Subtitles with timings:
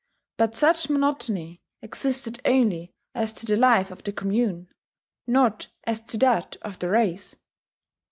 [0.37, 4.67] But such monotony existed only as to the life of the commune,
[5.27, 7.35] not as to that of the race.